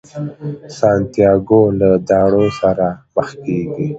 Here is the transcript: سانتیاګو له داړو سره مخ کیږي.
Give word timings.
سانتیاګو 0.77 1.61
له 1.79 1.89
داړو 2.09 2.45
سره 2.59 2.87
مخ 3.13 3.29
کیږي. 3.43 3.85